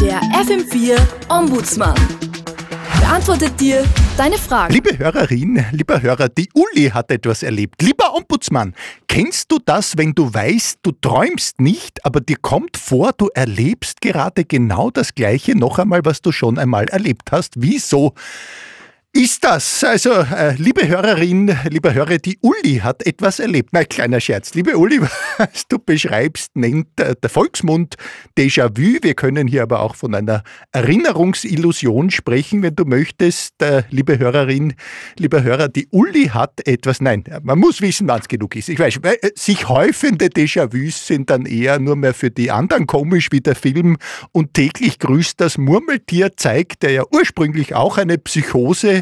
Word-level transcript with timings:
Der 0.00 0.20
FM4 0.32 0.98
Ombudsmann 1.28 1.94
beantwortet 3.00 3.60
dir 3.60 3.84
deine 4.16 4.38
Fragen. 4.38 4.72
Liebe 4.72 4.98
Hörerin, 4.98 5.64
lieber 5.72 6.00
Hörer, 6.00 6.28
die 6.28 6.48
Uli 6.54 6.88
hat 6.90 7.10
etwas 7.10 7.42
erlebt. 7.42 7.82
Lieber 7.82 8.14
Ombudsmann, 8.14 8.74
kennst 9.08 9.52
du 9.52 9.58
das, 9.64 9.98
wenn 9.98 10.14
du 10.14 10.32
weißt, 10.32 10.78
du 10.82 10.92
träumst 10.92 11.60
nicht, 11.60 12.04
aber 12.04 12.20
dir 12.20 12.36
kommt 12.40 12.76
vor, 12.76 13.12
du 13.16 13.28
erlebst 13.34 14.00
gerade 14.00 14.44
genau 14.44 14.90
das 14.90 15.14
Gleiche 15.14 15.56
noch 15.56 15.78
einmal, 15.78 16.04
was 16.04 16.22
du 16.22 16.32
schon 16.32 16.58
einmal 16.58 16.86
erlebt 16.86 17.30
hast? 17.30 17.54
Wieso? 17.56 18.14
Ist 19.12 19.42
das? 19.42 19.82
Also, 19.82 20.12
äh, 20.12 20.54
liebe 20.56 20.86
Hörerin, 20.86 21.56
lieber 21.68 21.92
Hörer, 21.92 22.18
die 22.18 22.38
Uli 22.42 22.76
hat 22.76 23.04
etwas 23.04 23.40
erlebt. 23.40 23.72
Nein, 23.72 23.88
kleiner 23.88 24.20
Scherz. 24.20 24.54
Liebe 24.54 24.78
Uli, 24.78 25.00
was 25.38 25.66
du 25.68 25.78
beschreibst, 25.80 26.54
nennt 26.54 27.00
äh, 27.00 27.16
der 27.20 27.28
Volksmund 27.28 27.96
Déjà-vu. 28.38 29.02
Wir 29.02 29.14
können 29.14 29.48
hier 29.48 29.64
aber 29.64 29.80
auch 29.80 29.96
von 29.96 30.14
einer 30.14 30.44
Erinnerungsillusion 30.70 32.10
sprechen, 32.10 32.62
wenn 32.62 32.76
du 32.76 32.84
möchtest. 32.84 33.60
Äh, 33.60 33.82
liebe 33.90 34.18
Hörerin, 34.20 34.74
lieber 35.18 35.42
Hörer, 35.42 35.68
die 35.68 35.88
Uli 35.90 36.28
hat 36.28 36.64
etwas, 36.66 37.00
nein, 37.00 37.24
man 37.42 37.58
muss 37.58 37.80
wissen, 37.80 38.06
wann 38.06 38.20
es 38.20 38.28
genug 38.28 38.54
ist. 38.54 38.68
Ich 38.68 38.78
weiß, 38.78 39.00
weil, 39.02 39.16
äh, 39.22 39.30
sich 39.34 39.68
häufende 39.68 40.26
Déjà-vus 40.26 41.08
sind 41.08 41.30
dann 41.30 41.46
eher 41.46 41.80
nur 41.80 41.96
mehr 41.96 42.14
für 42.14 42.30
die 42.30 42.52
anderen 42.52 42.86
komisch, 42.86 43.28
wie 43.32 43.40
der 43.40 43.56
Film 43.56 43.96
und 44.30 44.54
täglich 44.54 45.00
grüßt 45.00 45.40
das 45.40 45.58
Murmeltier 45.58 46.36
zeigt, 46.36 46.84
der 46.84 46.92
ja 46.92 47.02
ursprünglich 47.10 47.74
auch 47.74 47.98
eine 47.98 48.16
Psychose 48.16 48.99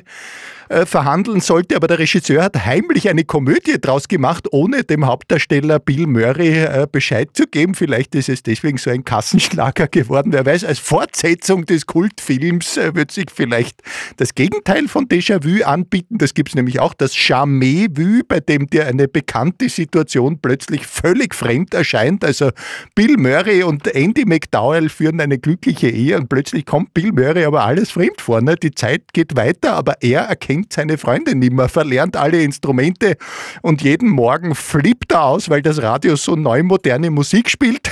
äh, 0.69 0.87
verhandeln 0.87 1.41
sollte, 1.41 1.77
aber 1.77 1.87
der 1.87 1.99
Regisseur 1.99 2.43
hat 2.43 2.67
heimlich 2.67 3.09
eine 3.09 3.25
Komödie 3.25 3.81
draus 3.81 4.09
gemacht, 4.09 4.49
ohne 4.51 4.85
dem 4.85 5.07
Hauptdarsteller 5.07 5.79
Bill 5.79 6.07
Murray 6.07 6.65
äh, 6.65 6.87
Bescheid 6.91 7.31
zu 7.33 7.47
geben. 7.47 7.75
Vielleicht 7.75 8.15
ist 8.15 8.29
es 8.29 8.43
deswegen 8.43 8.79
so 8.79 8.91
ein 8.91 9.05
Kassenschlager 9.05 9.89
geworden. 9.89 10.33
Wer 10.33 10.45
weiß, 10.45 10.65
als 10.65 10.79
Fortsetzung 10.79 11.65
des 11.65 11.87
Kultfilms 11.87 12.77
äh, 12.77 12.95
wird 12.95 13.13
sich 13.13 13.27
vielleicht 13.35 13.81
das 14.17 14.35
Gegenteil 14.35 14.89
von 14.89 15.07
Déjà-vu 15.09 15.65
anbieten. 15.65 16.19
Das 16.19 16.35
gibt 16.35 16.51
es 16.51 16.55
nämlich 16.55 16.81
auch, 16.81 16.95
das 16.95 17.17
Jamais-vu, 17.17 18.23
bei 18.29 18.41
dem 18.41 18.67
dir 18.67 18.87
eine 18.87 19.09
bekannte 19.09 19.69
Situation 19.69 20.39
plötzlich 20.41 20.87
völlig 20.87 21.35
fremd 21.35 21.75
erscheint. 21.75 22.25
Also 22.25 22.51
Bill 22.95 23.17
Murray 23.17 23.63
und 23.63 23.87
Andy 23.87 24.25
McDowell 24.27 24.89
führen 24.89 25.21
eine 25.21 25.39
glückliche 25.39 25.89
Ehe 25.89 26.17
und 26.19 26.29
plötzlich 26.29 26.67
kommt 26.67 26.93
Bill 26.95 27.13
Murray 27.13 27.45
aber 27.45 27.65
alles 27.65 27.91
fremd 27.91 28.21
vor. 28.21 28.41
Ne? 28.43 28.57
Die 28.57 28.73
Zeit 28.73 29.13
geht 29.13 29.37
weiter, 29.37 29.77
aber 29.89 30.03
er 30.03 30.21
erkennt 30.25 30.75
seine 30.75 30.99
Freundin 30.99 31.39
nicht 31.39 31.55
mehr, 31.55 31.71
verlernt 31.71 32.15
alle 32.15 32.43
Instrumente 32.43 33.17
und 33.63 33.81
jeden 33.81 34.11
Morgen 34.11 34.55
flippt 34.55 35.13
er 35.13 35.25
aus, 35.25 35.49
weil 35.49 35.63
das 35.63 35.81
Radio 35.81 36.15
so 36.15 36.37
neu 36.37 36.63
moderne 36.63 37.11
Musik 37.11 37.49
spielt. 37.49 37.91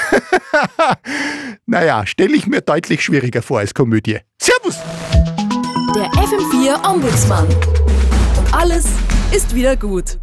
naja, 1.67 2.05
stelle 2.05 2.37
ich 2.37 2.47
mir 2.47 2.61
deutlich 2.61 3.03
schwieriger 3.03 3.41
vor 3.41 3.61
als 3.61 3.73
Komödie. 3.73 4.19
Servus! 4.39 4.77
Der 5.95 6.05
FM4 6.11 6.87
Ombudsmann. 6.87 7.47
Und 7.47 8.55
alles 8.55 8.85
ist 9.33 9.55
wieder 9.55 9.75
gut. 9.75 10.19